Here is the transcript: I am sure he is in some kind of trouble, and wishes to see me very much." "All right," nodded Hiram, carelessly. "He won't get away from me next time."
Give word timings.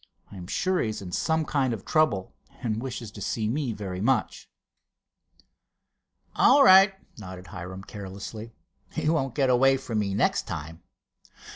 I 0.31 0.35
am 0.35 0.47
sure 0.47 0.81
he 0.81 0.89
is 0.89 0.99
in 0.99 1.11
some 1.11 1.45
kind 1.45 1.73
of 1.75 1.85
trouble, 1.85 2.33
and 2.63 2.81
wishes 2.81 3.11
to 3.11 3.21
see 3.21 3.47
me 3.47 3.71
very 3.71 4.01
much." 4.01 4.49
"All 6.35 6.63
right," 6.63 6.95
nodded 7.19 7.45
Hiram, 7.45 7.83
carelessly. 7.83 8.51
"He 8.93 9.07
won't 9.07 9.35
get 9.35 9.51
away 9.51 9.77
from 9.77 9.99
me 9.99 10.15
next 10.15 10.47
time." 10.47 10.81